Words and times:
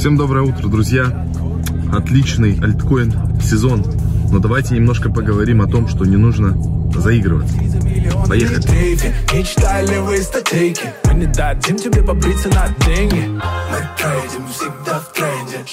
Всем 0.00 0.16
доброе 0.16 0.44
утро, 0.44 0.66
друзья. 0.66 1.28
Отличный 1.92 2.58
альткоин 2.58 3.12
сезон. 3.42 3.84
Но 4.32 4.38
давайте 4.38 4.74
немножко 4.74 5.10
поговорим 5.10 5.60
о 5.60 5.66
том, 5.66 5.88
что 5.88 6.06
не 6.06 6.16
нужно 6.16 6.56
заигрываться. 6.98 7.54
Поехали. 8.26 8.62
Мечтали 9.36 9.98
вы 9.98 10.16
статейки 10.22 10.84
Мы 11.04 11.14
не 11.14 11.26
дадим 11.26 11.76
тебе 11.76 12.02
побриться 12.02 12.48
на 12.48 12.68
деньги 12.86 13.28
Мы 13.28 13.88
трейдим 13.98 14.48
всегда 14.48 15.00
в 15.00 15.12
тренде 15.12 15.66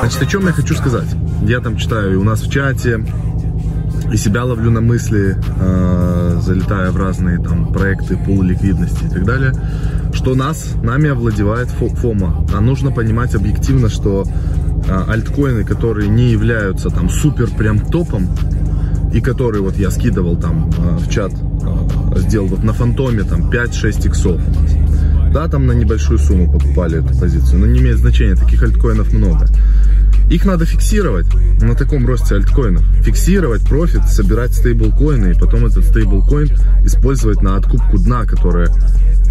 Значит, 0.00 0.22
о 0.22 0.26
чем 0.26 0.46
я 0.46 0.52
хочу 0.52 0.74
сказать? 0.74 1.08
Я 1.42 1.60
там 1.60 1.76
читаю 1.76 2.14
и 2.14 2.16
у 2.16 2.24
нас 2.24 2.40
в 2.40 2.50
чате, 2.50 3.04
и 4.12 4.16
себя 4.16 4.44
ловлю 4.44 4.70
на 4.70 4.80
мысли, 4.80 5.36
э, 5.60 6.40
залетая 6.42 6.90
в 6.90 6.96
разные 6.96 7.38
там 7.38 7.72
проекты 7.72 8.16
полуликвидности 8.16 9.04
и 9.04 9.08
так 9.08 9.24
далее, 9.24 9.52
что 10.12 10.34
нас, 10.34 10.74
нами 10.82 11.10
овладевает 11.10 11.68
фо- 11.68 11.94
фома. 11.94 12.44
А 12.54 12.60
нужно 12.60 12.90
понимать 12.90 13.34
объективно, 13.34 13.88
что 13.88 14.24
э, 14.24 15.04
альткоины, 15.08 15.64
которые 15.64 16.08
не 16.08 16.30
являются 16.30 16.90
там 16.90 17.08
супер 17.08 17.48
прям 17.50 17.78
топом, 17.78 18.28
и 19.12 19.20
которые 19.20 19.62
вот 19.62 19.76
я 19.76 19.90
скидывал 19.90 20.36
там 20.36 20.70
э, 20.76 20.96
в 20.98 21.08
чат, 21.08 21.32
э, 21.32 22.18
сделал 22.20 22.48
вот 22.48 22.64
на 22.64 22.72
фантоме 22.72 23.22
там 23.22 23.50
5-6 23.50 24.06
иксов 24.06 24.40
у 24.46 24.60
нас. 24.60 25.32
Да, 25.32 25.46
там 25.46 25.66
на 25.66 25.72
небольшую 25.72 26.18
сумму 26.18 26.50
покупали 26.50 26.98
эту 26.98 27.16
позицию, 27.16 27.60
но 27.60 27.66
не 27.66 27.78
имеет 27.78 27.98
значения, 27.98 28.34
таких 28.34 28.62
альткоинов 28.64 29.12
много. 29.12 29.46
Их 30.30 30.44
надо 30.44 30.64
фиксировать 30.64 31.26
на 31.60 31.74
таком 31.74 32.06
росте 32.06 32.36
альткоинов. 32.36 32.84
Фиксировать 33.02 33.64
профит, 33.64 34.06
собирать 34.06 34.54
стейблкоины 34.54 35.32
и 35.32 35.38
потом 35.38 35.66
этот 35.66 35.84
стейблкоин 35.84 36.50
использовать 36.84 37.42
на 37.42 37.56
откупку 37.56 37.98
дна, 37.98 38.24
которое 38.26 38.68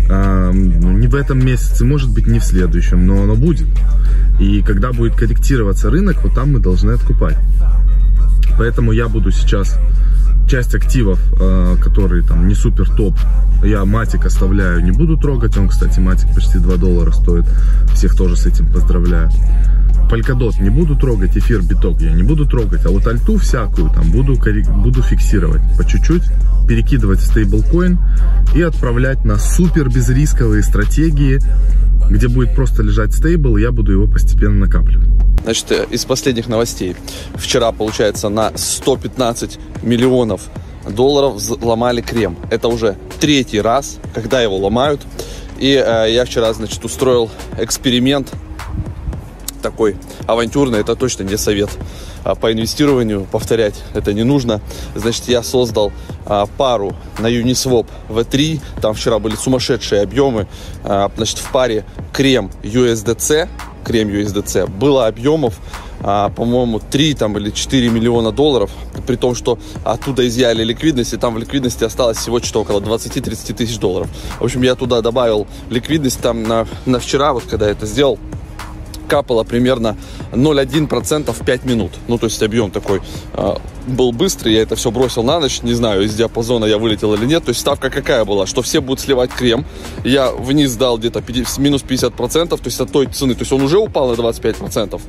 э, 0.10 0.52
ну, 0.54 0.98
не 0.98 1.08
в 1.08 1.16
этом 1.16 1.40
месяце, 1.44 1.86
может 1.86 2.10
быть 2.10 2.28
не 2.28 2.40
в 2.40 2.44
следующем, 2.44 3.08
но 3.08 3.24
оно 3.24 3.36
будет. 3.36 3.68
И 4.42 4.62
когда 4.62 4.92
будет 4.92 5.16
корректироваться 5.16 5.90
рынок, 5.90 6.18
вот 6.22 6.36
там 6.36 6.52
мы 6.52 6.60
должны 6.60 6.92
откупать. 6.92 7.38
Поэтому 8.58 8.92
я 8.92 9.08
буду 9.08 9.32
сейчас 9.32 9.80
часть 10.50 10.76
активов, 10.76 11.20
э, 11.40 11.78
которые 11.82 12.24
там 12.24 12.46
не 12.46 12.56
супер 12.56 12.90
топ, 12.90 13.16
я 13.64 13.86
матик 13.86 14.26
оставляю, 14.26 14.84
не 14.84 14.92
буду 14.92 15.16
трогать. 15.16 15.58
Он, 15.58 15.70
кстати, 15.70 16.02
матик 16.02 16.34
почти 16.36 16.60
2 16.60 16.76
доллара 16.76 17.12
стоит. 17.12 17.46
Всех 17.94 18.16
тоже 18.16 18.36
с 18.36 18.46
этим 18.46 18.68
поздравляю. 18.68 19.32
Polkadot 20.10 20.60
не 20.60 20.72
буду 20.72 20.96
трогать, 20.96 21.38
эфир 21.38 21.62
биток 21.62 22.02
я 22.02 22.12
не 22.12 22.24
буду 22.24 22.48
трогать, 22.48 22.84
а 22.86 22.90
вот 22.90 23.06
альту 23.06 23.38
всякую 23.38 23.92
там 23.92 24.12
буду, 24.12 24.36
буду 24.82 25.04
фиксировать 25.04 25.62
по 25.78 25.86
чуть-чуть, 25.86 26.24
перекидывать 26.68 27.20
в 27.20 27.28
стейблкоин 27.28 28.00
и 28.56 28.62
отправлять 28.64 29.24
на 29.24 29.38
супер 29.38 29.88
безрисковые 29.88 30.64
стратегии, 30.64 31.40
где 32.10 32.28
будет 32.28 32.56
просто 32.56 32.82
лежать 32.82 33.14
стейбл, 33.14 33.58
и 33.58 33.62
я 33.62 33.72
буду 33.72 33.92
его 33.92 34.08
постепенно 34.08 34.66
накапливать. 34.66 35.10
Значит, 35.44 35.72
э, 35.72 35.86
из 35.92 36.06
последних 36.06 36.48
новостей. 36.48 36.96
Вчера, 37.36 37.72
получается, 37.72 38.30
на 38.30 38.52
115 38.56 39.60
миллионов 39.84 40.42
долларов 40.90 41.36
взломали 41.36 42.02
крем. 42.02 42.36
Это 42.50 42.68
уже 42.68 42.98
третий 43.20 43.62
раз, 43.62 44.00
когда 44.16 44.42
его 44.42 44.58
ломают. 44.58 45.02
И 45.60 45.72
э, 45.72 46.12
я 46.12 46.26
вчера, 46.26 46.52
значит, 46.54 46.84
устроил 46.84 47.30
эксперимент 47.60 48.34
такой 49.62 49.98
авантюрный. 50.28 50.80
Это 50.80 50.96
точно 50.96 51.24
не 51.24 51.38
совет 51.38 51.70
а, 52.24 52.36
по 52.36 52.52
инвестированию. 52.52 53.28
Повторять 53.32 53.76
это 53.94 54.14
не 54.14 54.24
нужно. 54.24 54.62
Значит, 54.96 55.28
я 55.28 55.44
создал 55.44 55.92
а, 56.26 56.46
пару 56.46 56.96
на 57.20 57.28
Uniswap 57.28 57.88
V3. 58.10 58.62
Там 58.82 58.94
вчера 58.94 59.20
были 59.20 59.36
сумасшедшие 59.36 60.02
объемы. 60.02 60.48
А, 60.84 61.12
значит, 61.16 61.40
в 61.40 61.52
паре 61.52 61.86
крем 62.14 62.52
USDC 62.64 63.48
крем 63.84 64.10
USDC, 64.10 64.70
было 64.70 65.08
объемов, 65.08 65.60
по-моему, 66.00 66.80
3 66.80 67.14
там, 67.16 67.38
или 67.38 67.50
4 67.50 67.90
миллиона 67.90 68.32
долларов, 68.32 68.70
при 69.08 69.16
том, 69.16 69.34
что 69.36 69.58
оттуда 69.84 70.28
изъяли 70.28 70.64
ликвидность, 70.64 71.14
и 71.14 71.18
там 71.18 71.34
в 71.34 71.40
ликвидности 71.40 71.84
осталось 71.84 72.18
всего 72.18 72.40
что-то 72.40 72.60
около 72.60 72.80
20-30 72.80 73.54
тысяч 73.54 73.80
долларов. 73.80 74.08
В 74.40 74.44
общем, 74.44 74.62
я 74.62 74.76
туда 74.76 75.02
добавил 75.02 75.48
ликвидность 75.70 76.22
там 76.22 76.44
на, 76.44 76.68
на 76.86 77.00
вчера, 77.00 77.34
вот 77.34 77.44
когда 77.50 77.66
я 77.66 77.72
это 77.72 77.86
сделал, 77.86 78.20
капало 79.10 79.44
примерно 79.44 79.98
0,1% 80.32 81.34
в 81.34 81.46
5 81.46 81.66
минут. 81.66 81.92
Ну, 82.08 82.18
то 82.18 82.28
есть 82.28 82.42
объем 82.42 82.72
такой 82.72 83.02
э, 83.34 83.56
был 83.88 84.12
быстрый, 84.12 84.54
я 84.54 84.62
это 84.62 84.76
все 84.76 84.92
бросил 84.92 85.24
на 85.24 85.40
ночь, 85.40 85.62
не 85.64 85.74
знаю, 85.74 86.04
из 86.04 86.14
диапазона 86.14 86.66
я 86.66 86.78
вылетел 86.78 87.14
или 87.16 87.26
нет. 87.26 87.44
То 87.44 87.50
есть 87.50 87.60
ставка 87.60 87.90
какая 87.90 88.24
была, 88.24 88.46
что 88.46 88.62
все 88.62 88.80
будут 88.80 89.00
сливать 89.00 89.32
крем. 89.32 89.66
Я 90.06 90.32
вниз 90.32 90.76
дал 90.76 90.98
где-то 90.98 91.22
50, 91.22 91.58
минус 91.58 91.84
50%, 91.84 92.48
то 92.48 92.60
есть 92.64 92.80
от 92.80 92.92
той 92.92 93.08
цены, 93.08 93.34
то 93.34 93.42
есть 93.42 93.52
он 93.52 93.62
уже 93.62 93.78
упал 93.80 94.10
на 94.10 94.14
25%. 94.14 95.02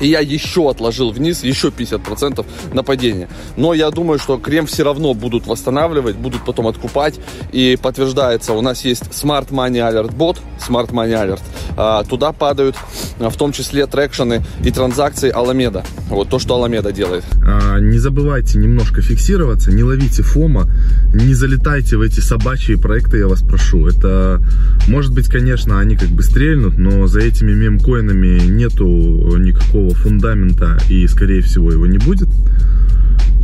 И 0.00 0.08
я 0.08 0.20
еще 0.20 0.68
отложил 0.70 1.10
вниз, 1.10 1.42
еще 1.42 1.68
50% 1.68 2.44
на 2.72 2.82
падение. 2.82 3.28
Но 3.56 3.74
я 3.74 3.90
думаю, 3.90 4.18
что 4.18 4.38
крем 4.38 4.66
все 4.66 4.84
равно 4.84 5.14
будут 5.14 5.46
восстанавливать, 5.46 6.16
будут 6.16 6.44
потом 6.44 6.66
откупать. 6.66 7.14
И 7.52 7.78
подтверждается, 7.80 8.52
у 8.52 8.60
нас 8.60 8.84
есть 8.84 9.04
Smart 9.04 9.48
Money 9.48 9.78
Alert 9.78 10.14
бот, 10.14 10.40
Smart 10.58 10.90
Money 10.90 11.12
Alert. 11.12 11.42
А, 11.76 12.04
туда 12.04 12.32
падают 12.32 12.76
а, 12.76 13.05
в 13.18 13.36
том 13.36 13.52
числе 13.52 13.86
трекшены 13.86 14.44
и 14.62 14.70
транзакции 14.70 15.30
Аламеда. 15.30 15.84
Вот 16.08 16.28
то, 16.28 16.38
что 16.38 16.54
Аламеда 16.54 16.92
делает. 16.92 17.24
А, 17.42 17.78
не 17.78 17.98
забывайте 17.98 18.58
немножко 18.58 19.02
фиксироваться, 19.02 19.72
не 19.72 19.82
ловите 19.82 20.22
фома, 20.22 20.70
не 21.14 21.34
залетайте 21.34 21.96
в 21.96 22.00
эти 22.00 22.20
собачьи 22.20 22.76
проекты, 22.76 23.18
я 23.18 23.28
вас 23.28 23.42
прошу. 23.42 23.86
Это, 23.86 24.40
может 24.88 25.12
быть, 25.12 25.28
конечно, 25.28 25.78
они 25.78 25.96
как 25.96 26.08
бы 26.08 26.22
стрельнут, 26.22 26.78
но 26.78 27.06
за 27.06 27.20
этими 27.20 27.52
мемкоинами 27.52 28.40
нету 28.46 28.86
никакого 29.38 29.94
фундамента 29.94 30.78
и, 30.88 31.06
скорее 31.06 31.42
всего, 31.42 31.72
его 31.72 31.86
не 31.86 31.98
будет. 31.98 32.28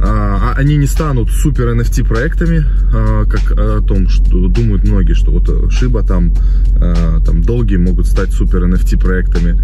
А, 0.00 0.54
они 0.56 0.76
не 0.76 0.86
станут 0.86 1.30
супер 1.30 1.68
NFT 1.68 2.06
проектами, 2.06 2.64
а, 2.92 3.24
как 3.24 3.52
о 3.52 3.80
том, 3.82 4.08
что 4.08 4.48
думают 4.48 4.84
многие, 4.84 5.14
что 5.14 5.32
вот 5.32 5.72
Шиба 5.72 6.02
там, 6.02 6.32
а, 6.80 7.20
там 7.20 7.42
долгие 7.42 7.76
могут 7.76 8.06
стать 8.06 8.32
супер 8.32 8.64
NFT 8.64 8.98
проектами. 8.98 9.60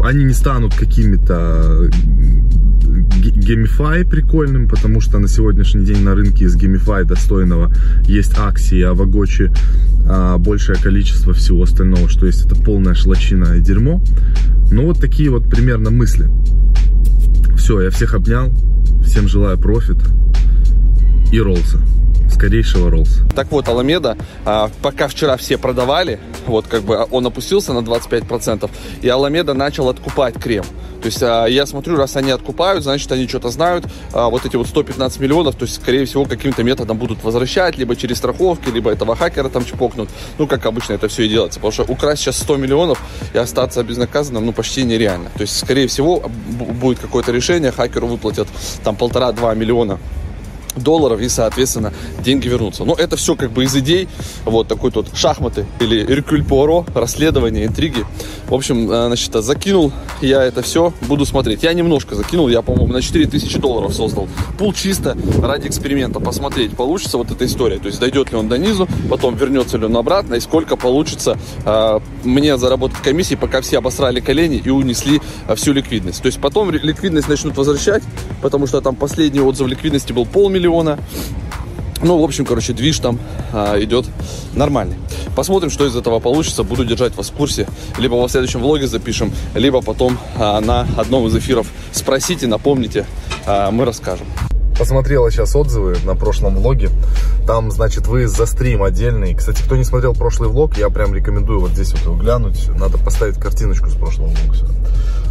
Они 0.00 0.24
не 0.24 0.32
станут 0.32 0.74
какими-то 0.74 1.90
GameFi 3.18 4.04
прикольным, 4.04 4.68
потому 4.68 5.00
что 5.00 5.18
на 5.18 5.28
сегодняшний 5.28 5.84
день 5.84 6.02
на 6.02 6.14
рынке 6.14 6.44
из 6.44 6.56
GameFi 6.56 7.04
достойного 7.04 7.72
есть 8.04 8.38
Axie, 8.38 8.82
Aavegotchi 8.82 9.50
а, 10.08 10.38
большее 10.38 10.78
количество 10.78 11.32
всего 11.32 11.62
остального, 11.62 12.08
что 12.08 12.26
есть 12.26 12.46
это 12.46 12.54
полная 12.54 12.94
шлачина 12.94 13.54
и 13.56 13.60
дерьмо. 13.60 14.02
Ну 14.70 14.86
вот 14.86 15.00
такие 15.00 15.30
вот 15.30 15.48
примерно 15.48 15.90
мысли. 15.90 16.28
Все, 17.56 17.80
я 17.80 17.90
всех 17.90 18.14
обнял, 18.14 18.52
всем 19.04 19.28
желаю 19.28 19.58
профит 19.58 19.98
и 21.32 21.40
роллса 21.40 21.78
скорейшего 22.30 22.90
роллса. 22.90 23.26
Так 23.34 23.50
вот, 23.50 23.68
Аламеда, 23.68 24.16
а, 24.44 24.70
пока 24.82 25.08
вчера 25.08 25.36
все 25.36 25.58
продавали, 25.58 26.20
вот 26.46 26.66
как 26.66 26.82
бы 26.82 27.06
он 27.10 27.26
опустился 27.26 27.72
на 27.72 27.80
25%, 27.80 28.70
и 29.02 29.08
Аламеда 29.08 29.54
начал 29.54 29.88
откупать 29.88 30.34
крем. 30.34 30.64
Есть 31.08 31.22
а, 31.22 31.46
я 31.46 31.64
смотрю, 31.64 31.96
раз 31.96 32.16
они 32.16 32.30
откупают, 32.30 32.84
значит 32.84 33.10
они 33.10 33.26
что-то 33.26 33.48
знают. 33.48 33.86
А, 34.12 34.28
вот 34.28 34.44
эти 34.44 34.56
вот 34.56 34.66
115 34.66 35.20
миллионов, 35.20 35.54
то 35.54 35.64
есть 35.64 35.76
скорее 35.76 36.04
всего 36.04 36.26
каким-то 36.26 36.62
методом 36.62 36.98
будут 36.98 37.24
возвращать, 37.24 37.78
либо 37.78 37.96
через 37.96 38.18
страховки, 38.18 38.68
либо 38.68 38.90
этого 38.90 39.16
хакера 39.16 39.48
там 39.48 39.64
чпокнут. 39.64 40.10
Ну, 40.36 40.46
как 40.46 40.66
обычно 40.66 40.92
это 40.92 41.08
все 41.08 41.22
и 41.22 41.28
делается. 41.30 41.60
Потому 41.60 41.72
что 41.72 41.84
украсть 41.84 42.20
сейчас 42.20 42.36
100 42.40 42.56
миллионов 42.56 43.02
и 43.32 43.38
остаться 43.38 43.82
безнаказанным, 43.82 44.44
ну, 44.44 44.52
почти 44.52 44.84
нереально. 44.84 45.30
То 45.34 45.40
есть, 45.40 45.58
скорее 45.58 45.86
всего, 45.86 46.20
будет 46.28 46.98
какое-то 46.98 47.32
решение, 47.32 47.72
хакеру 47.72 48.06
выплатят 48.06 48.48
там 48.84 48.94
полтора-два 48.94 49.54
миллиона 49.54 49.98
долларов 50.82 51.20
и, 51.20 51.28
соответственно, 51.28 51.92
деньги 52.24 52.48
вернутся. 52.48 52.84
Но 52.84 52.94
это 52.94 53.16
все 53.16 53.36
как 53.36 53.50
бы 53.52 53.64
из 53.64 53.74
идей, 53.76 54.08
вот 54.44 54.68
такой 54.68 54.90
тут 54.90 55.08
шахматы 55.14 55.66
или 55.80 56.02
Эркюль 56.02 56.44
Пуаро, 56.44 56.86
расследование, 56.94 57.66
интриги. 57.66 58.04
В 58.48 58.54
общем, 58.54 58.90
э, 58.90 59.06
значит, 59.06 59.32
закинул 59.32 59.92
я 60.20 60.42
это 60.42 60.62
все, 60.62 60.92
буду 61.02 61.26
смотреть. 61.26 61.62
Я 61.62 61.72
немножко 61.72 62.14
закинул, 62.14 62.48
я, 62.48 62.62
по-моему, 62.62 62.92
на 62.92 63.02
4000 63.02 63.58
долларов 63.58 63.94
создал. 63.94 64.28
Пул 64.58 64.72
чисто 64.72 65.16
ради 65.42 65.68
эксперимента, 65.68 66.20
посмотреть, 66.20 66.76
получится 66.76 67.18
вот 67.18 67.30
эта 67.30 67.44
история. 67.44 67.78
То 67.78 67.86
есть, 67.86 68.00
дойдет 68.00 68.32
ли 68.32 68.38
он 68.38 68.48
до 68.48 68.58
низу, 68.58 68.88
потом 69.08 69.36
вернется 69.36 69.78
ли 69.78 69.84
он 69.84 69.96
обратно, 69.96 70.34
и 70.34 70.40
сколько 70.40 70.76
получится 70.76 71.38
э, 71.64 72.00
мне 72.24 72.56
заработать 72.56 72.98
комиссии, 72.98 73.34
пока 73.34 73.60
все 73.60 73.78
обосрали 73.78 74.20
колени 74.20 74.62
и 74.64 74.70
унесли 74.70 75.20
э, 75.46 75.54
всю 75.54 75.72
ликвидность. 75.72 76.22
То 76.22 76.26
есть, 76.26 76.40
потом 76.40 76.70
ликвидность 76.70 77.28
начнут 77.28 77.56
возвращать, 77.56 78.02
потому 78.42 78.66
что 78.66 78.80
там 78.80 78.96
последний 78.96 79.40
отзыв 79.40 79.68
ликвидности 79.68 80.12
был 80.12 80.26
полмиллиона, 80.26 80.67
миллиона. 80.68 80.98
Ну, 82.00 82.20
в 82.20 82.24
общем, 82.24 82.44
короче, 82.44 82.72
движ 82.72 82.98
там 83.00 83.18
а, 83.52 83.80
идет 83.82 84.06
нормальный. 84.52 84.96
Посмотрим, 85.34 85.70
что 85.70 85.84
из 85.84 85.96
этого 85.96 86.20
получится. 86.20 86.62
Буду 86.62 86.84
держать 86.84 87.16
вас 87.16 87.30
в 87.30 87.32
курсе. 87.32 87.66
Либо 87.98 88.14
во 88.14 88.28
следующем 88.28 88.60
влоге 88.60 88.86
запишем, 88.86 89.32
либо 89.54 89.80
потом 89.80 90.16
а, 90.36 90.60
на 90.60 90.86
одном 90.96 91.26
из 91.26 91.36
эфиров 91.36 91.66
спросите, 91.92 92.46
напомните, 92.46 93.04
а, 93.46 93.70
мы 93.72 93.84
расскажем. 93.84 94.26
посмотрела 94.78 95.28
сейчас 95.32 95.56
отзывы 95.56 95.96
на 96.04 96.14
прошлом 96.14 96.56
влоге. 96.56 96.90
Там, 97.46 97.72
значит, 97.72 98.06
вы 98.06 98.28
за 98.28 98.46
стрим 98.46 98.84
отдельный. 98.84 99.34
Кстати, 99.34 99.62
кто 99.62 99.74
не 99.74 99.82
смотрел 99.82 100.14
прошлый 100.14 100.50
влог, 100.50 100.78
я 100.78 100.90
прям 100.90 101.14
рекомендую 101.14 101.58
вот 101.58 101.70
здесь 101.70 101.92
вот 101.94 102.02
его 102.02 102.14
глянуть. 102.14 102.68
Надо 102.78 102.96
поставить 102.98 103.40
картиночку 103.40 103.88
с 103.88 103.94
прошлого 103.94 104.28
влога. 104.28 104.56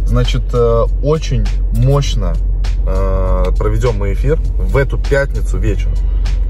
Значит, 0.04 0.42
э, 0.52 0.84
очень 1.02 1.46
мощно 1.72 2.34
э, 2.88 3.52
проведем 3.56 3.96
мы 3.96 4.12
эфир 4.12 4.38
в 4.40 4.76
эту 4.76 4.98
пятницу 4.98 5.58
вечером. 5.58 5.94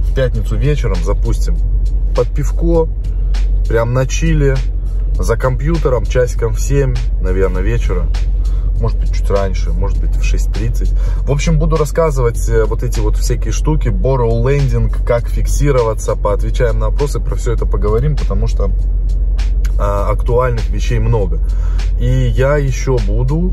В 0.01 0.15
пятницу 0.15 0.57
вечером 0.57 0.97
запустим 1.05 1.57
под 2.15 2.29
пивко, 2.29 2.89
прям 3.69 3.93
на 3.93 4.07
чили, 4.07 4.57
за 5.19 5.37
компьютером, 5.37 6.07
часиком 6.07 6.55
в 6.55 6.61
7, 6.61 6.95
наверное, 7.21 7.63
вечера 7.63 8.09
может 8.81 8.99
быть, 8.99 9.13
чуть 9.13 9.29
раньше, 9.31 9.71
может 9.73 9.99
быть, 9.99 10.15
в 10.15 10.23
6.30. 10.23 10.97
В 11.23 11.31
общем, 11.33 11.59
буду 11.59 11.77
рассказывать 11.77 12.49
э, 12.49 12.65
вот 12.65 12.83
эти 12.83 13.01
вот 13.01 13.17
всякие 13.17 13.53
штуки, 13.53 13.89
borrow 13.89 14.49
лендинг, 14.49 15.05
как 15.05 15.29
фиксироваться, 15.29 16.17
поотвечаем 16.17 16.79
на 16.79 16.91
вопросы, 16.91 17.21
про 17.21 17.35
все 17.37 17.53
это 17.53 17.67
поговорим, 17.67 18.17
потому 18.17 18.47
что 18.47 18.71
а, 19.79 20.11
актуальных 20.11 20.69
вещей 20.71 20.99
много. 20.99 21.41
И 22.01 22.07
я 22.07 22.57
еще 22.57 22.99
буду 22.99 23.53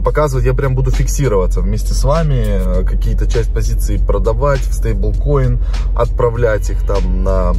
показывать, 0.00 0.46
я 0.46 0.54
прям 0.54 0.74
буду 0.74 0.90
фиксироваться 0.90 1.60
вместе 1.60 1.92
с 1.92 2.04
вами, 2.04 2.42
э, 2.44 2.84
какие-то 2.84 3.26
часть 3.26 3.52
позиций 3.52 3.98
продавать 3.98 4.60
в 4.60 4.72
стейблкоин, 4.72 5.62
отправлять 5.96 6.70
их 6.70 6.86
там 6.86 7.22
на 7.22 7.54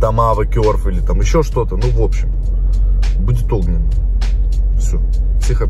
дома 0.00 0.34
в 0.34 0.40
или 0.88 1.00
там 1.00 1.20
еще 1.20 1.42
что-то. 1.42 1.76
Ну, 1.76 1.88
в 1.90 2.02
общем, 2.02 2.32
будет 3.18 3.52
огненно. 3.52 3.90
Все 4.78 5.00
всех. 5.42 5.62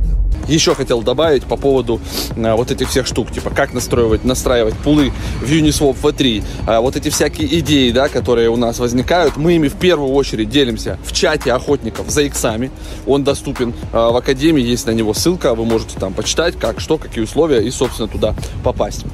Еще 0.48 0.74
хотел 0.74 1.02
добавить 1.02 1.44
по 1.44 1.56
поводу 1.56 2.00
а, 2.36 2.56
вот 2.56 2.70
этих 2.70 2.88
всех 2.88 3.06
штук, 3.06 3.30
типа 3.30 3.50
как 3.50 3.72
настраивать, 3.72 4.24
настраивать 4.24 4.74
пулы 4.74 5.12
в 5.40 5.50
Uniswap 5.50 5.96
V3, 6.00 6.44
а, 6.66 6.80
вот 6.80 6.96
эти 6.96 7.10
всякие 7.10 7.60
идеи, 7.60 7.90
да, 7.90 8.08
которые 8.08 8.50
у 8.50 8.56
нас 8.56 8.78
возникают, 8.78 9.36
мы 9.36 9.54
ими 9.54 9.69
в 9.69 9.74
первую 9.74 10.12
очередь 10.12 10.50
делимся 10.50 10.98
в 11.04 11.12
чате 11.12 11.52
охотников 11.52 12.10
за 12.10 12.22
иксами, 12.22 12.70
он 13.06 13.24
доступен 13.24 13.74
а, 13.92 14.10
в 14.10 14.16
Академии, 14.16 14.62
есть 14.62 14.86
на 14.86 14.92
него 14.92 15.14
ссылка, 15.14 15.54
вы 15.54 15.64
можете 15.64 15.98
там 15.98 16.12
почитать, 16.12 16.58
как, 16.58 16.80
что, 16.80 16.98
какие 16.98 17.22
условия 17.22 17.62
и, 17.62 17.70
собственно, 17.70 18.08
туда 18.08 18.34
попасть. 18.64 19.04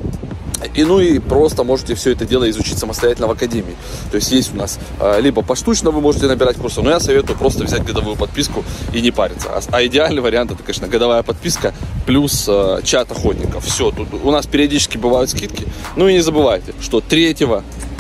И 0.74 0.84
ну 0.84 1.00
и 1.00 1.18
просто 1.18 1.64
можете 1.64 1.94
все 1.94 2.12
это 2.12 2.24
дело 2.24 2.48
изучить 2.50 2.78
самостоятельно 2.78 3.26
в 3.26 3.30
академии. 3.30 3.76
То 4.10 4.16
есть 4.16 4.30
есть 4.32 4.54
у 4.54 4.56
нас 4.56 4.78
э, 5.00 5.20
либо 5.20 5.42
поштучно 5.42 5.90
вы 5.90 6.00
можете 6.00 6.26
набирать 6.26 6.56
курсы, 6.56 6.82
но 6.82 6.90
я 6.90 7.00
советую 7.00 7.38
просто 7.38 7.64
взять 7.64 7.84
годовую 7.84 8.16
подписку 8.16 8.64
и 8.92 9.00
не 9.00 9.10
париться. 9.10 9.48
А, 9.50 9.60
а 9.70 9.86
идеальный 9.86 10.22
вариант 10.22 10.50
это, 10.50 10.62
конечно, 10.62 10.88
годовая 10.88 11.22
подписка 11.22 11.74
плюс 12.06 12.46
э, 12.48 12.80
чат 12.84 13.10
охотников. 13.10 13.64
Все, 13.64 13.90
тут 13.90 14.08
у 14.22 14.30
нас 14.30 14.46
периодически 14.46 14.98
бывают 14.98 15.30
скидки. 15.30 15.66
Ну 15.96 16.08
и 16.08 16.14
не 16.14 16.20
забывайте, 16.20 16.74
что 16.80 17.00
3 17.00 17.36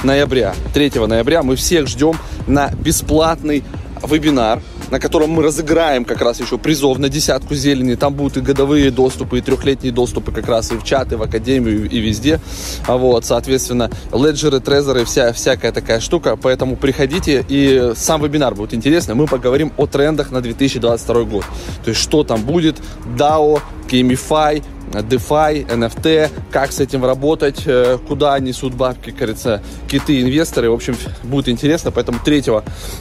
ноября, 0.02 0.54
3 0.74 0.92
ноября 1.06 1.42
мы 1.42 1.56
всех 1.56 1.88
ждем 1.88 2.18
на 2.46 2.70
бесплатный 2.70 3.64
вебинар 4.02 4.60
на 4.90 5.00
котором 5.00 5.30
мы 5.30 5.42
разыграем 5.42 6.04
как 6.04 6.20
раз 6.20 6.40
еще 6.40 6.58
призов 6.58 6.98
на 6.98 7.08
десятку 7.08 7.54
зелени. 7.54 7.94
Там 7.94 8.14
будут 8.14 8.36
и 8.36 8.40
годовые 8.40 8.90
доступы, 8.90 9.38
и 9.38 9.40
трехлетние 9.40 9.92
доступы 9.92 10.32
как 10.32 10.48
раз 10.48 10.72
и 10.72 10.76
в 10.76 10.84
чаты, 10.84 11.16
в 11.16 11.22
академию, 11.22 11.88
и 11.88 11.98
везде. 11.98 12.40
А 12.86 12.96
вот, 12.96 13.24
соответственно, 13.24 13.90
леджеры, 14.12 14.60
трезоры, 14.60 15.04
вся, 15.04 15.32
всякая 15.32 15.72
такая 15.72 16.00
штука. 16.00 16.36
Поэтому 16.36 16.76
приходите, 16.76 17.44
и 17.48 17.92
сам 17.96 18.22
вебинар 18.22 18.54
будет 18.54 18.74
интересный. 18.74 19.14
Мы 19.14 19.26
поговорим 19.26 19.72
о 19.76 19.86
трендах 19.86 20.30
на 20.30 20.40
2022 20.40 21.22
год. 21.24 21.44
То 21.84 21.90
есть, 21.90 22.00
что 22.00 22.24
там 22.24 22.42
будет, 22.42 22.76
DAO, 23.16 23.60
Gamify, 23.88 24.62
DeFi, 24.90 25.66
NFT, 25.66 26.30
как 26.50 26.72
с 26.72 26.80
этим 26.80 27.04
работать, 27.04 27.62
э, 27.66 27.98
куда 28.06 28.38
несут 28.38 28.74
бабки, 28.74 29.10
кажется, 29.10 29.62
киты, 29.88 30.20
инвесторы. 30.20 30.70
В 30.70 30.74
общем, 30.74 30.96
будет 31.22 31.48
интересно, 31.48 31.90
поэтому 31.90 32.18
3 32.24 32.44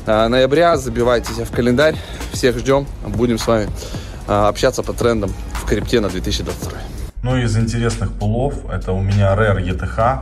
э, 0.05 0.27
ноября 0.27 0.77
забивайте 0.77 1.33
себя 1.33 1.45
в 1.45 1.51
календарь. 1.51 1.95
Всех 2.31 2.57
ждем, 2.57 2.87
будем 3.05 3.37
с 3.37 3.47
вами 3.47 3.67
э, 4.27 4.31
общаться 4.31 4.83
по 4.83 4.93
трендам 4.93 5.31
в 5.53 5.65
крипте 5.65 5.99
на 5.99 6.09
2022. 6.09 6.71
Ну, 7.23 7.37
из 7.37 7.57
интересных 7.57 8.13
пулов, 8.13 8.53
это 8.71 8.93
у 8.93 9.01
меня 9.01 9.35
Rare 9.35 9.63
ETH. 9.63 10.21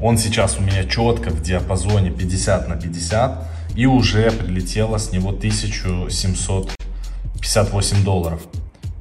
Он 0.00 0.18
сейчас 0.18 0.58
у 0.58 0.62
меня 0.62 0.84
четко 0.84 1.30
в 1.30 1.40
диапазоне 1.42 2.10
50 2.10 2.68
на 2.68 2.76
50. 2.76 3.48
И 3.76 3.86
уже 3.86 4.30
прилетело 4.30 4.98
с 4.98 5.12
него 5.12 5.30
1758 5.30 8.04
долларов 8.04 8.42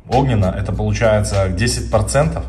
огненно, 0.10 0.54
это 0.58 0.72
получается 0.72 1.48
10%. 1.48 2.44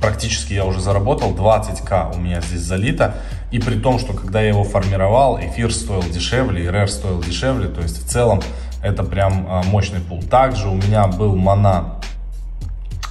Практически 0.00 0.52
я 0.52 0.64
уже 0.66 0.80
заработал, 0.80 1.32
20к 1.34 2.14
у 2.14 2.18
меня 2.18 2.40
здесь 2.40 2.60
залито. 2.60 3.14
И 3.50 3.58
при 3.58 3.78
том, 3.78 3.98
что 3.98 4.12
когда 4.12 4.42
я 4.42 4.48
его 4.48 4.64
формировал, 4.64 5.38
эфир 5.38 5.72
стоил 5.72 6.02
дешевле, 6.02 6.64
и 6.64 6.68
рэр 6.68 6.90
стоил 6.90 7.22
дешевле. 7.22 7.68
То 7.68 7.80
есть 7.80 8.04
в 8.04 8.08
целом 8.08 8.42
это 8.82 9.02
прям 9.02 9.46
а, 9.48 9.62
мощный 9.62 10.00
пул. 10.00 10.22
Также 10.22 10.68
у 10.68 10.74
меня 10.74 11.06
был 11.06 11.36
мана, 11.36 11.94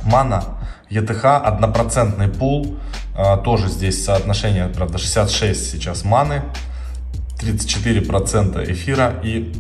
мана 0.04 0.44
ETH, 0.92 1.26
однопроцентный 1.26 2.28
пул. 2.28 2.78
А, 3.16 3.38
тоже 3.38 3.70
здесь 3.70 4.04
соотношение, 4.04 4.68
правда, 4.68 4.98
66 4.98 5.72
сейчас 5.72 6.04
маны, 6.04 6.44
34% 7.40 8.72
эфира 8.72 9.16
и 9.24 9.54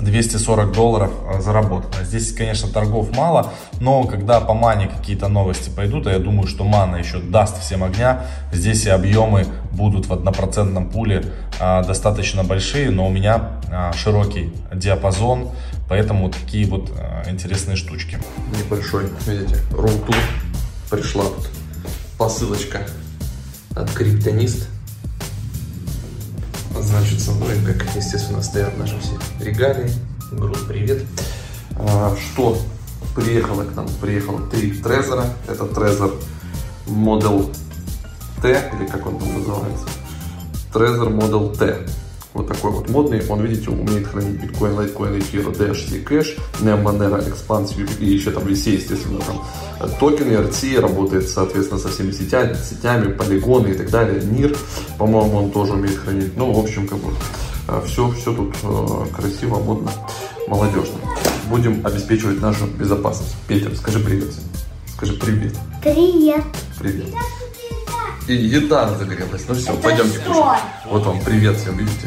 240 0.00 0.72
долларов 0.72 1.12
а, 1.28 1.40
заработано. 1.40 2.04
Здесь, 2.04 2.32
конечно, 2.32 2.68
торгов 2.68 3.14
мало, 3.16 3.52
но 3.80 4.04
когда 4.04 4.40
по 4.40 4.54
мане 4.54 4.88
какие-то 4.88 5.28
новости 5.28 5.70
пойдут, 5.70 6.06
а 6.06 6.12
я 6.12 6.18
думаю, 6.18 6.46
что 6.46 6.64
мана 6.64 6.96
еще 6.96 7.18
даст 7.18 7.60
всем 7.60 7.84
огня, 7.84 8.26
здесь 8.52 8.86
и 8.86 8.90
объемы 8.90 9.46
будут 9.72 10.06
в 10.06 10.12
однопроцентном 10.12 10.90
пуле 10.90 11.24
а, 11.60 11.82
достаточно 11.82 12.44
большие, 12.44 12.90
но 12.90 13.06
у 13.06 13.10
меня 13.10 13.60
а, 13.70 13.92
широкий 13.92 14.52
диапазон, 14.74 15.50
поэтому 15.88 16.26
вот 16.26 16.36
такие 16.36 16.66
вот 16.66 16.90
а, 16.96 17.28
интересные 17.30 17.76
штучки. 17.76 18.18
Небольшой, 18.58 19.08
видите, 19.26 19.56
рум-тур 19.72 20.16
пришла 20.90 21.24
тут 21.24 21.48
посылочка 22.18 22.82
от 23.74 23.90
криптонист 23.90 24.68
Значит, 27.02 27.20
со 27.20 27.32
мной, 27.32 27.56
как 27.66 27.96
естественно, 27.96 28.40
стоят 28.40 28.78
наши 28.78 28.96
все 29.00 29.18
регалии. 29.40 29.90
Груз, 30.30 30.58
привет. 30.68 31.02
А, 31.74 32.14
что 32.16 32.56
приехало 33.16 33.64
к 33.64 33.74
нам? 33.74 33.88
Приехало 34.00 34.46
три 34.46 34.70
трезора. 34.70 35.24
Это 35.48 35.66
трезор 35.66 36.14
Model 36.86 37.52
T, 38.40 38.50
или 38.50 38.86
как 38.86 39.04
он 39.04 39.18
там 39.18 39.34
называется. 39.36 39.84
Трезор 40.72 41.08
Model 41.08 41.56
T 41.56 41.88
вот 42.34 42.48
такой 42.48 42.70
вот 42.70 42.88
модный. 42.88 43.22
Он, 43.28 43.40
видите, 43.42 43.70
умеет 43.70 44.06
хранить 44.06 44.40
биткоин, 44.40 44.74
лайткоин, 44.74 45.18
эфир, 45.18 45.48
Dash, 45.48 45.88
Zcash, 45.88 46.38
Monero, 46.60 47.22
Expanse 47.24 47.74
и 48.00 48.06
еще 48.06 48.30
там 48.30 48.46
везде, 48.46 48.74
естественно, 48.74 49.20
там 49.20 49.44
э, 49.80 49.88
токены, 49.98 50.32
RT, 50.32 50.80
работает, 50.80 51.28
соответственно, 51.28 51.80
со 51.80 51.88
всеми 51.88 52.12
сетями, 52.12 52.54
сетями, 52.54 53.12
полигоны 53.12 53.68
и 53.68 53.74
так 53.74 53.90
далее. 53.90 54.20
NIR, 54.20 54.56
по-моему, 54.98 55.38
он 55.38 55.50
тоже 55.50 55.74
умеет 55.74 55.98
хранить. 55.98 56.36
Ну, 56.36 56.52
в 56.52 56.58
общем, 56.58 56.88
как 56.88 56.98
бы 56.98 57.12
все, 57.86 58.08
э, 58.08 58.12
все 58.14 58.34
тут 58.34 58.54
э, 58.62 59.06
красиво, 59.14 59.58
модно, 59.58 59.90
молодежно. 60.48 60.96
Будем 61.48 61.84
обеспечивать 61.86 62.40
нашу 62.40 62.66
безопасность. 62.66 63.34
Петя, 63.46 63.74
скажи 63.76 63.98
привет. 63.98 64.32
Скажи 64.94 65.14
привет. 65.14 65.52
Привет. 65.82 66.44
Привет. 66.78 67.08
И 68.28 68.34
еда 68.34 68.88
загорелась. 68.90 69.44
Ну 69.48 69.54
все, 69.54 69.72
Это 69.72 69.82
пойдемте 69.82 70.18
кушать. 70.20 70.60
Вот 70.86 71.06
вам 71.06 71.20
привет 71.20 71.56
всем, 71.56 71.76
видите? 71.76 72.06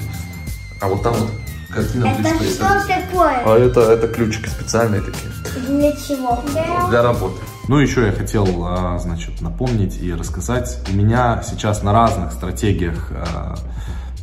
А 0.80 0.88
вот 0.88 1.04
там 1.04 1.14
вот 1.14 1.30
картина 1.70 2.06
Это 2.06 2.24
дисплея. 2.24 2.52
что 2.52 2.88
такое? 2.88 3.44
А 3.46 3.58
это, 3.58 3.82
это 3.82 4.08
ключики 4.08 4.48
специальные 4.48 5.02
такие. 5.02 5.32
Для 5.68 5.92
чего? 5.92 6.42
Для 6.90 7.02
работы. 7.02 7.42
Ну, 7.68 7.80
еще 7.80 8.06
я 8.06 8.12
хотел, 8.12 8.48
а, 8.64 8.98
значит, 9.00 9.42
напомнить 9.42 9.98
и 10.02 10.14
рассказать. 10.14 10.78
У 10.92 10.96
меня 10.96 11.44
сейчас 11.48 11.82
на 11.82 11.92
разных 11.92 12.32
стратегиях, 12.32 13.12
а, 13.12 13.56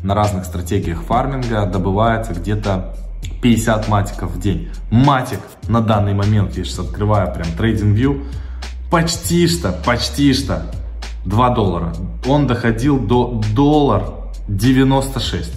на 0.02 0.14
разных 0.14 0.44
стратегиях 0.44 1.02
фарминга 1.02 1.66
добывается 1.66 2.32
где-то 2.32 2.94
50 3.42 3.88
матиков 3.88 4.30
в 4.30 4.40
день. 4.40 4.70
Матик 4.90 5.40
на 5.68 5.80
данный 5.80 6.14
момент, 6.14 6.56
я 6.56 6.64
сейчас 6.64 6.78
открываю 6.80 7.32
прям 7.34 7.48
трейдинг 7.56 7.98
view, 7.98 8.24
почти 8.90 9.48
что, 9.48 9.72
почти 9.84 10.32
что 10.32 10.62
2 11.24 11.50
доллара. 11.50 11.92
Он 12.26 12.46
доходил 12.46 12.98
до 12.98 13.40
доллар 13.54 14.04
96. 14.48 15.52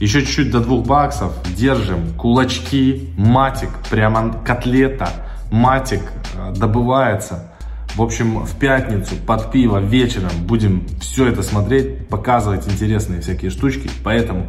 Еще 0.00 0.20
чуть-чуть 0.22 0.50
до 0.50 0.60
2 0.60 0.78
баксов. 0.82 1.32
Держим 1.56 2.12
кулачки, 2.14 3.10
матик, 3.16 3.70
прямо 3.90 4.32
котлета, 4.44 5.08
матик 5.50 6.02
э, 6.36 6.52
добывается. 6.56 7.50
В 7.94 8.02
общем, 8.02 8.44
в 8.44 8.58
пятницу 8.58 9.14
под 9.24 9.52
пиво 9.52 9.78
вечером 9.78 10.32
будем 10.46 10.84
все 11.00 11.28
это 11.28 11.42
смотреть, 11.42 12.08
показывать 12.08 12.66
интересные 12.66 13.20
всякие 13.20 13.50
штучки. 13.50 13.88
Поэтому 14.02 14.48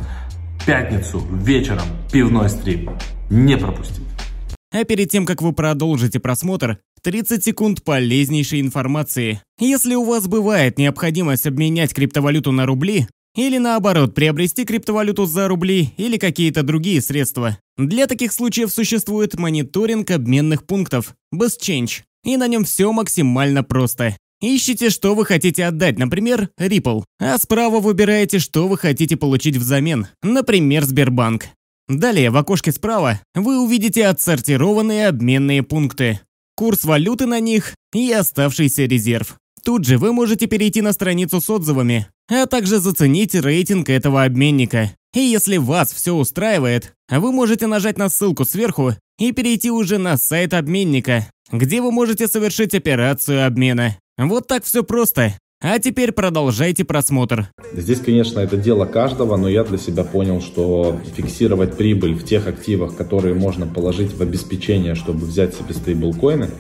пятницу 0.66 1.22
вечером 1.32 1.86
пивной 2.12 2.50
стрим 2.50 2.98
не 3.30 3.56
пропустите. 3.56 4.04
А 4.75 4.84
перед 4.84 5.10
тем, 5.10 5.25
как 5.25 5.41
вы 5.41 5.53
продолжите 5.53 6.20
просмотр, 6.20 6.79
30 7.01 7.41
секунд 7.41 7.82
полезнейшей 7.82 8.60
информации. 8.60 9.39
Если 9.58 9.96
у 9.96 10.03
вас 10.03 10.27
бывает 10.27 10.77
необходимость 10.77 11.48
обменять 11.48 11.94
криптовалюту 11.94 12.51
на 12.51 12.65
рубли, 12.65 13.08
или 13.38 13.58
наоборот, 13.58 14.13
приобрести 14.13 14.65
криптовалюту 14.65 15.27
за 15.27 15.48
рубли 15.48 15.94
или 15.96 16.17
какие-то 16.17 16.62
другие 16.62 17.01
средства. 17.01 17.58
Для 17.77 18.05
таких 18.05 18.34
случаев 18.34 18.70
существует 18.70 19.39
мониторинг 19.39 20.12
обменных 20.12 20.65
пунктов, 20.65 21.15
BestChange, 21.34 22.01
и 22.25 22.36
на 22.36 22.48
нем 22.48 22.65
все 22.65 22.91
максимально 22.91 23.63
просто. 23.63 24.17
Ищите, 24.41 24.89
что 24.89 25.15
вы 25.15 25.24
хотите 25.24 25.63
отдать, 25.63 25.98
например, 25.98 26.50
Ripple, 26.60 27.05
а 27.22 27.38
справа 27.38 27.79
выбираете, 27.79 28.39
что 28.39 28.67
вы 28.67 28.77
хотите 28.77 29.15
получить 29.15 29.55
взамен, 29.55 30.08
например, 30.22 30.84
Сбербанк. 30.84 31.46
Далее 31.88 32.32
в 32.32 32.38
окошке 32.38 32.72
справа 32.72 33.22
вы 33.36 33.62
увидите 33.62 34.08
отсортированные 34.08 35.08
обменные 35.08 35.62
пункты, 35.62 36.20
курс 36.56 36.84
валюты 36.84 37.27
на 37.27 37.39
них 37.39 37.75
и 37.94 38.12
оставшийся 38.12 38.86
резерв. 38.86 39.36
Тут 39.63 39.86
же 39.86 39.98
вы 39.98 40.12
можете 40.12 40.48
перейти 40.48 40.82
на 40.82 40.94
страницу 40.94 41.42
с 41.42 41.50
отзывами, 41.50 42.08
а 42.30 42.46
также 42.48 42.80
заценить 42.80 43.36
рейтинг 43.36 43.89
этого 43.89 44.24
обменника. 44.24 44.92
И 45.13 45.20
если 45.20 45.58
вас 45.58 45.94
все 45.94 46.13
устраивает, 46.13 46.94
вы 47.10 47.32
можете 47.32 47.68
нажать 47.68 47.98
на 47.98 48.10
ссылку 48.10 48.46
сверху 48.46 48.94
и 49.18 49.32
перейти 49.32 49.72
уже 49.72 49.98
на 49.98 50.18
сайт 50.18 50.54
обменника, 50.54 51.27
где 51.51 51.82
вы 51.82 51.92
можете 51.92 52.27
совершить 52.27 52.74
операцию 52.74 53.46
обмена. 53.46 53.98
Вот 54.18 54.48
так 54.48 54.63
все 54.63 54.84
просто. 54.84 55.38
А 55.67 55.79
теперь 55.79 56.12
продолжайте 56.12 56.86
просмотр. 56.86 57.48
Здесь, 57.74 58.00
конечно, 58.00 58.39
это 58.39 58.55
дело 58.55 58.86
каждого, 58.86 59.36
но 59.36 59.50
я 59.50 59.63
для 59.63 59.79
себя 59.79 60.03
понял, 60.03 60.39
что 60.39 61.00
фиксировать 61.15 61.75
прибыль 61.75 62.13
в 62.13 62.24
тех 62.24 62.45
активах, 62.45 62.95
которые 62.95 63.34
можно 63.34 63.65
положить 63.65 64.15
в 64.15 64.22
обеспечение, 64.22 64.93
чтобы 64.93 65.25
взять 65.25 65.55
себе 65.55 65.74
стейблкоины, 65.74 66.51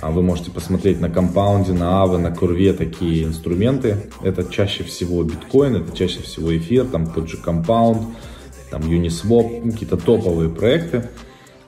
а 0.00 0.10
вы 0.10 0.22
можете 0.22 0.50
посмотреть 0.50 1.00
на 1.00 1.08
компаунде, 1.10 1.74
на 1.74 2.02
Аве, 2.02 2.18
на 2.18 2.32
Курве 2.32 2.72
такие 2.72 3.22
инструменты. 3.22 4.10
Это 4.20 4.42
чаще 4.42 4.82
всего 4.82 5.22
биткоин, 5.22 5.76
это 5.76 5.96
чаще 5.96 6.20
всего 6.20 6.56
эфир, 6.56 6.86
там 6.86 7.06
тот 7.12 7.28
же 7.28 7.36
компаунд, 7.36 8.02
там 8.68 8.82
Uniswap, 8.82 9.70
какие-то 9.70 9.96
топовые 9.96 10.50
проекты. 10.50 11.08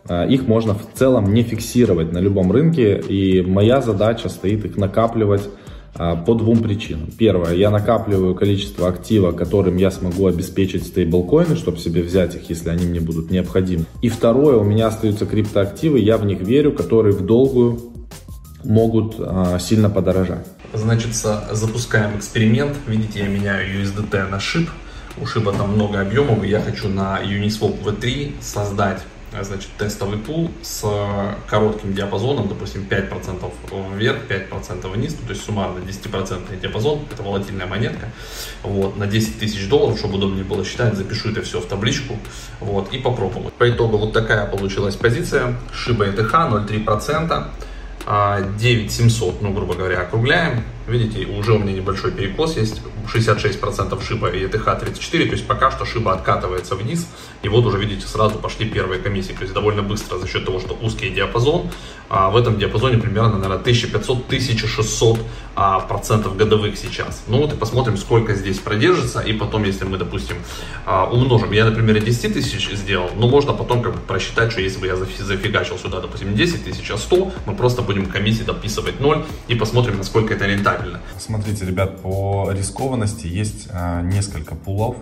А, 0.08 0.26
их 0.26 0.48
можно 0.48 0.74
в 0.74 0.84
целом 0.94 1.32
не 1.32 1.44
фиксировать 1.44 2.10
на 2.10 2.18
любом 2.18 2.50
рынке, 2.50 2.98
и 2.98 3.40
моя 3.42 3.80
задача 3.80 4.28
стоит 4.28 4.64
их 4.64 4.76
накапливать 4.76 5.48
по 5.96 6.34
двум 6.34 6.62
причинам. 6.62 7.10
Первое, 7.18 7.54
я 7.54 7.70
накапливаю 7.70 8.34
количество 8.34 8.88
актива, 8.88 9.32
которым 9.32 9.76
я 9.76 9.90
смогу 9.90 10.26
обеспечить 10.26 10.86
стейблкоины, 10.86 11.56
чтобы 11.56 11.78
себе 11.78 12.02
взять 12.02 12.34
их, 12.34 12.48
если 12.50 12.70
они 12.70 12.86
мне 12.86 13.00
будут 13.00 13.30
необходимы. 13.30 13.86
И 14.02 14.08
второе, 14.08 14.56
у 14.56 14.64
меня 14.64 14.88
остаются 14.88 15.26
криптоактивы, 15.26 15.98
я 15.98 16.18
в 16.18 16.24
них 16.24 16.40
верю, 16.40 16.72
которые 16.72 17.14
в 17.14 17.24
долгую 17.24 17.80
могут 18.64 19.14
а, 19.18 19.58
сильно 19.58 19.88
подорожать. 19.88 20.46
Значит, 20.72 21.14
запускаем 21.14 22.18
эксперимент. 22.18 22.76
Видите, 22.86 23.20
я 23.20 23.28
меняю 23.28 23.82
USDT 23.82 24.28
на 24.28 24.36
SHIB. 24.36 24.68
У 25.18 25.24
SHIB 25.24 25.56
там 25.56 25.72
много 25.72 26.00
объемов, 26.00 26.44
и 26.44 26.48
я 26.48 26.60
хочу 26.60 26.88
на 26.88 27.20
Uniswap 27.22 27.82
V3 27.82 28.34
создать 28.40 29.00
значит, 29.42 29.68
тестовый 29.78 30.18
пул 30.18 30.50
с 30.62 30.84
коротким 31.48 31.94
диапазоном, 31.94 32.48
допустим, 32.48 32.86
5% 32.88 33.50
вверх, 33.96 34.18
5% 34.28 34.88
вниз, 34.90 35.14
то 35.14 35.30
есть 35.30 35.44
суммарно 35.44 35.78
10% 35.78 36.60
диапазон, 36.60 37.00
это 37.10 37.22
волатильная 37.22 37.66
монетка, 37.66 38.10
вот, 38.62 38.96
на 38.96 39.06
10 39.06 39.38
тысяч 39.38 39.68
долларов, 39.68 39.98
чтобы 39.98 40.16
удобнее 40.16 40.44
было 40.44 40.64
считать, 40.64 40.94
запишу 40.94 41.30
это 41.30 41.42
все 41.42 41.60
в 41.60 41.66
табличку, 41.66 42.16
вот, 42.60 42.92
и 42.92 42.98
попробую. 42.98 43.50
По 43.58 43.68
итогу 43.68 43.98
вот 43.98 44.12
такая 44.12 44.46
получилась 44.46 44.96
позиция, 44.96 45.54
шиба 45.72 46.06
ETH 46.06 46.30
0,3%, 46.30 47.46
9700, 48.06 49.42
ну, 49.42 49.52
грубо 49.52 49.74
говоря, 49.74 50.02
округляем. 50.02 50.62
Видите, 50.86 51.26
уже 51.26 51.54
у 51.54 51.58
меня 51.58 51.72
небольшой 51.72 52.12
перекос 52.12 52.56
есть, 52.56 52.80
66% 53.12 54.00
шиба 54.00 54.28
и 54.28 54.44
ETH 54.44 54.80
34, 54.80 55.26
то 55.26 55.32
есть 55.32 55.46
пока 55.46 55.72
что 55.72 55.84
шиба 55.84 56.12
откатывается 56.12 56.76
вниз, 56.76 57.08
и 57.42 57.48
вот 57.48 57.64
уже, 57.66 57.78
видите, 57.78 58.06
сразу 58.06 58.38
пошли 58.38 58.68
первые 58.68 59.00
комиссии, 59.00 59.32
то 59.32 59.42
есть 59.42 59.52
довольно 59.52 59.82
быстро 59.82 60.18
за 60.18 60.28
счет 60.28 60.44
того, 60.44 60.60
что 60.60 60.78
узкий 60.80 61.10
диапазон, 61.10 61.68
а 62.08 62.30
в 62.30 62.36
этом 62.36 62.58
диапазоне 62.58 62.98
примерно, 62.98 63.38
наверное, 63.38 63.58
1500-1600 63.58 65.18
а, 65.54 65.80
процентов 65.80 66.36
годовых 66.36 66.76
сейчас. 66.76 67.24
Ну 67.28 67.38
вот 67.38 67.52
и 67.52 67.56
посмотрим, 67.56 67.96
сколько 67.96 68.34
здесь 68.34 68.58
продержится, 68.58 69.20
и 69.20 69.32
потом, 69.32 69.64
если 69.64 69.84
мы, 69.84 69.96
допустим, 69.96 70.36
а, 70.84 71.06
умножим, 71.06 71.52
я, 71.52 71.64
например, 71.64 72.02
10 72.02 72.34
тысяч 72.34 72.70
сделал, 72.72 73.10
но 73.16 73.26
можно 73.28 73.52
потом 73.52 73.82
как 73.82 73.94
бы 73.94 74.00
просчитать, 74.00 74.52
что 74.52 74.60
если 74.60 74.78
бы 74.78 74.86
я 74.86 74.96
зафигачил 74.96 75.78
сюда, 75.78 76.00
допустим, 76.00 76.34
10 76.34 76.64
тысяч, 76.64 76.90
а 76.90 76.98
100, 76.98 77.32
мы 77.46 77.54
просто 77.54 77.82
будем 77.82 78.06
комиссии 78.06 78.42
дописывать 78.42 79.00
0 79.00 79.24
и 79.48 79.54
посмотрим, 79.54 79.96
насколько 79.96 80.34
это 80.34 80.46
рентабельно. 80.46 81.00
Смотрите, 81.18 81.64
ребят, 81.64 82.02
по 82.02 82.50
рискованности 82.52 83.26
есть 83.26 83.68
а, 83.72 84.02
несколько 84.02 84.54
пулов, 84.54 84.96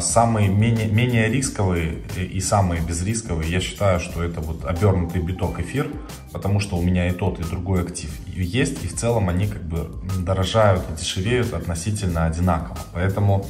самые 0.00 0.48
менее, 0.48 0.86
менее 0.88 1.28
рисковые 1.28 1.98
и 2.16 2.40
самые 2.40 2.80
безрисковые, 2.80 3.50
я 3.50 3.60
считаю, 3.60 4.00
что 4.00 4.22
это 4.22 4.40
вот 4.40 4.64
обернутый 4.64 5.20
биток 5.20 5.60
эфир, 5.60 5.90
потому 6.32 6.60
что 6.60 6.76
у 6.76 6.82
меня 6.82 7.08
и 7.08 7.12
тот, 7.12 7.38
и 7.38 7.42
другой 7.42 7.82
актив 7.82 8.10
есть, 8.26 8.82
и 8.82 8.88
в 8.88 8.96
целом 8.96 9.28
они 9.28 9.46
как 9.46 9.62
бы 9.62 9.90
дорожают 10.18 10.82
и 10.90 11.00
дешевеют 11.00 11.52
относительно 11.52 12.24
одинаково. 12.24 12.78
Поэтому 12.92 13.46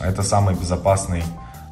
это 0.00 0.22
самый 0.22 0.54
безопасный 0.54 1.22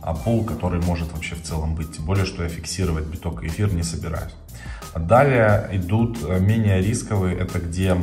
а, 0.02 0.14
пул, 0.14 0.44
который 0.44 0.80
может 0.80 1.12
вообще 1.12 1.34
в 1.34 1.42
целом 1.42 1.74
быть. 1.74 1.96
Тем 1.96 2.04
более, 2.04 2.24
что 2.24 2.42
я 2.42 2.48
фиксировать 2.48 3.06
биток 3.06 3.42
эфир 3.44 3.72
не 3.74 3.82
собираюсь. 3.82 4.32
Далее 4.94 5.68
идут 5.72 6.18
э, 6.26 6.40
менее 6.40 6.82
рисковые, 6.82 7.36
это 7.36 7.60
где 7.60 7.96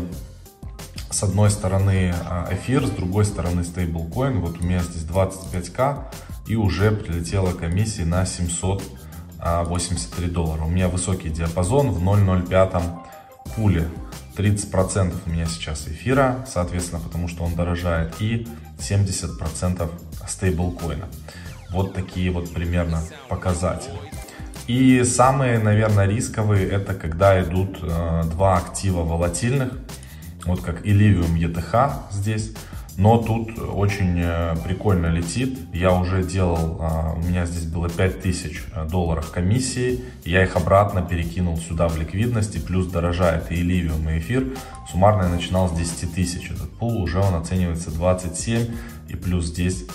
с 1.10 1.24
одной 1.24 1.50
стороны 1.50 2.14
а, 2.26 2.48
эфир, 2.52 2.86
с 2.86 2.90
другой 2.90 3.26
стороны 3.26 3.64
стейблкоин. 3.64 4.42
Вот 4.42 4.60
у 4.60 4.64
меня 4.64 4.82
здесь 4.82 5.04
25к 5.04 6.04
и 6.48 6.56
уже 6.56 6.92
прилетела 6.92 7.52
комиссия 7.52 8.06
на 8.06 8.26
783 8.26 9.40
а, 9.40 10.30
доллара. 10.30 10.64
У 10.64 10.70
меня 10.70 10.90
высокий 10.90 11.30
диапазон 11.30 11.92
в 11.92 12.04
0.05 12.04 12.84
пуле. 13.56 13.88
30% 14.36 15.16
у 15.26 15.30
меня 15.30 15.46
сейчас 15.48 15.88
эфира, 15.88 16.46
соответственно, 16.48 17.02
потому 17.02 17.28
что 17.28 17.44
он 17.44 17.56
дорожает, 17.56 18.14
и 18.20 18.48
70% 18.78 19.90
стейблкоина. 20.28 21.08
Вот 21.72 21.94
такие 21.94 22.32
вот 22.32 22.54
примерно 22.54 23.02
показатели. 23.30 23.98
И 24.68 25.04
самые, 25.04 25.60
наверное, 25.60 26.06
рисковые, 26.06 26.70
это 26.70 26.94
когда 26.94 27.42
идут 27.42 27.80
э, 27.82 28.24
два 28.26 28.58
актива 28.58 29.04
волатильных, 29.04 29.72
вот 30.48 30.62
как 30.62 30.86
Illivium 30.86 31.38
ETH 31.38 31.92
здесь. 32.12 32.54
Но 32.98 33.20
тут 33.20 33.60
очень 33.60 34.20
э, 34.20 34.56
прикольно 34.66 35.06
летит. 35.08 35.60
Я 35.72 35.94
уже 35.94 36.24
делал, 36.24 36.78
а, 36.82 37.14
у 37.16 37.20
меня 37.20 37.46
здесь 37.46 37.66
было 37.66 37.90
5000 37.90 38.64
э, 38.74 38.88
долларов 38.90 39.30
комиссии. 39.32 40.04
Я 40.26 40.44
их 40.44 40.56
обратно 40.56 41.04
перекинул 41.04 41.58
сюда 41.58 41.88
в 41.90 41.98
ликвидность. 42.00 42.56
И 42.56 42.60
плюс 42.60 42.88
дорожает 42.88 43.52
и 43.52 43.56
Illivium, 43.56 44.16
и 44.16 44.18
эфир. 44.18 44.48
Суммарно 44.92 45.24
я 45.24 45.30
начинал 45.30 45.70
с 45.70 45.74
10 45.74 46.16
тысяч. 46.16 46.50
Этот 46.50 46.72
пул 46.72 47.00
уже 47.04 47.20
он 47.20 47.36
оценивается 47.36 47.92
27. 47.92 48.66
И 49.10 49.16
плюс 49.16 49.46
здесь 49.46 49.86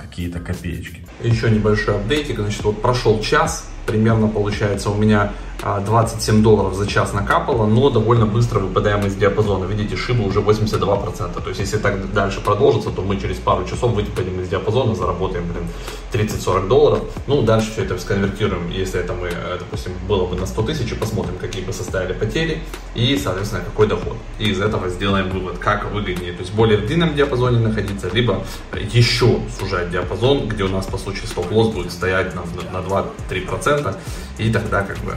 какие-то 0.00 0.40
копеечки. 0.40 1.06
Еще 1.22 1.50
небольшой 1.50 1.96
апдейтик. 1.96 2.38
Значит, 2.38 2.62
вот 2.64 2.80
прошел 2.80 3.20
час. 3.20 3.66
Примерно 3.86 4.28
получается 4.28 4.90
у 4.90 4.94
меня 4.94 5.32
27 5.60 6.40
а, 6.40 6.42
долларов 6.42 6.74
за 6.74 6.86
час 6.86 7.12
накапало, 7.12 7.66
но 7.66 7.90
довольно 7.90 8.26
быстро 8.26 8.60
выпадаем 8.60 9.04
из 9.06 9.16
диапазона. 9.16 9.64
Видите, 9.64 9.96
шиба 9.96 10.22
уже 10.22 10.40
82%. 10.40 11.42
То 11.42 11.48
есть, 11.48 11.60
если 11.60 11.78
так 11.78 12.12
дальше 12.12 12.40
продолжится, 12.40 12.90
то 12.90 13.02
мы 13.02 13.20
через 13.20 13.36
пару 13.38 13.64
часов 13.64 13.92
выпадем 13.92 14.40
из 14.40 14.48
диапазона, 14.48 14.94
заработаем, 14.94 15.46
блин, 15.52 15.66
30-40 16.12 16.68
долларов. 16.68 17.04
Ну, 17.26 17.42
дальше 17.42 17.72
все 17.72 17.82
это 17.82 17.98
сконвертируем. 17.98 18.70
Если 18.70 19.00
это 19.00 19.14
мы, 19.14 19.28
э, 19.28 19.56
допустим, 19.58 19.92
было 20.06 20.26
бы 20.26 20.36
на 20.36 20.46
100 20.46 20.62
тысяч, 20.62 20.94
посмотрим, 20.96 21.36
какие 21.38 21.64
бы 21.64 21.72
составили 21.72 22.12
потери 22.12 22.62
и, 22.94 23.16
соответственно, 23.16 23.64
какой 23.64 23.88
доход. 23.88 24.16
И 24.38 24.50
из 24.50 24.60
этого 24.60 24.88
сделаем 24.88 25.30
вывод, 25.30 25.58
как 25.58 25.90
выгоднее. 25.92 26.34
То 26.34 26.40
есть, 26.40 26.54
более 26.54 26.78
в 26.78 26.86
длинном 26.86 27.16
диапазоне 27.16 27.58
находиться, 27.58 28.08
либо 28.12 28.44
еще 28.92 29.40
сужать 29.58 29.90
диапазон, 29.90 30.46
где 30.48 30.62
у 30.62 30.68
нас, 30.68 30.86
по 30.86 30.98
случаю, 30.98 31.26
стоп-лосс 31.26 31.74
будет 31.74 31.90
стоять 31.90 32.32
на, 32.36 32.42
на 32.72 32.84
2-3%. 32.84 33.96
И 34.38 34.52
тогда, 34.52 34.82
как 34.82 34.98
бы, 34.98 35.16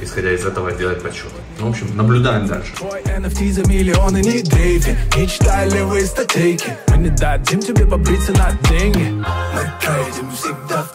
исходя 0.00 0.32
из 0.32 0.44
этого 0.44 0.72
делать 0.72 1.02
подсчеты. 1.02 1.34
Ну, 1.58 1.66
в 1.66 1.70
общем, 1.70 1.96
наблюдаем 1.96 2.46
дальше. 2.46 2.72
NFT 3.04 3.52
за 3.52 3.68
миллионы 3.68 4.18
не 4.18 4.42
дрейфи, 4.42 4.96
не 5.16 5.28
читали 5.28 5.80
вы 5.82 6.04
статейки. 6.04 6.76
Мы 6.88 6.98
не 6.98 7.10
дадим 7.10 7.60
тебе 7.60 7.86
побриться 7.86 8.32
на 8.32 8.52
деньги. 8.68 9.10
Мы 9.10 9.72
трейдим 9.80 10.30
всегда 10.32 10.82
в 10.82 10.92